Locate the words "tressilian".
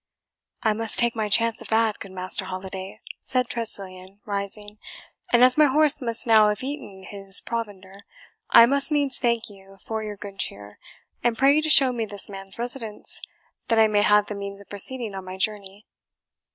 3.47-4.19